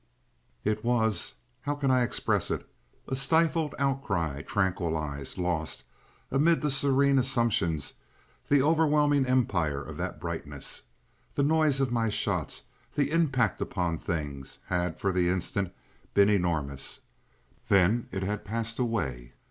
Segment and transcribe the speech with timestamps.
[0.63, 5.83] It was—how can I express it?—a stifled outcry tranquilized, lost,
[6.31, 7.93] amid the serene assumptions,
[8.49, 10.81] the overwhelming empire of that brightness.
[11.35, 12.63] The noise of my shots,
[12.95, 15.71] the impact upon things, had for the instant
[16.15, 17.01] been enormous,
[17.67, 19.33] then it had passed away.